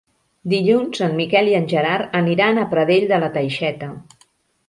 [0.51, 3.91] Dilluns en Miquel i en Gerard aniran a Pradell de la Teixeta.